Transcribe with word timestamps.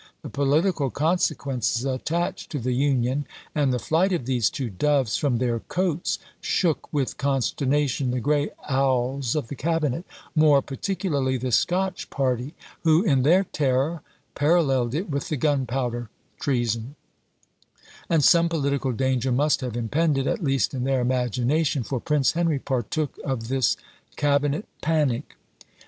The 0.23 0.29
political 0.29 0.89
consequences 0.89 1.85
attached 1.85 2.49
to 2.53 2.57
the 2.57 2.71
union 2.71 3.27
and 3.53 3.71
the 3.71 3.77
flight 3.77 4.11
of 4.11 4.25
these 4.25 4.49
two 4.49 4.67
doves 4.71 5.15
from 5.15 5.37
their 5.37 5.59
cotes, 5.59 6.17
shook 6.39 6.91
with 6.91 7.17
consternation 7.19 8.09
the 8.09 8.19
grey 8.19 8.49
owls 8.67 9.35
of 9.35 9.47
the 9.47 9.55
cabinet, 9.55 10.03
more 10.35 10.63
particularly 10.63 11.37
the 11.37 11.51
Scotch 11.51 12.09
party, 12.09 12.55
who, 12.81 13.03
in 13.03 13.21
their 13.21 13.43
terror, 13.43 14.01
paralleled 14.33 14.95
it 14.95 15.07
with 15.07 15.29
the 15.29 15.37
gunpowder 15.37 16.09
treason; 16.39 16.95
and 18.09 18.23
some 18.23 18.49
political 18.49 18.93
danger 18.93 19.31
must 19.31 19.61
have 19.61 19.77
impended, 19.77 20.25
at 20.25 20.43
least 20.43 20.73
in 20.73 20.83
their 20.83 21.01
imagination, 21.01 21.83
for 21.83 21.99
Prince 21.99 22.31
Henry 22.31 22.57
partook 22.57 23.19
of 23.23 23.49
this 23.49 23.77
cabinet 24.15 24.65
panic. 24.81 25.35